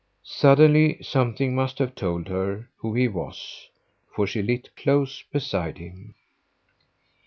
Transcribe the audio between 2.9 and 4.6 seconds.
he was, for she